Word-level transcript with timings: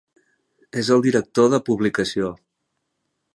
És 0.83 0.89
el 0.95 1.03
director 1.07 1.51
de 1.55 1.59
publicació. 1.69 2.33